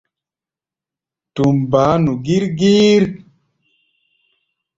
[1.35, 3.03] Tum baá nu gír-gír.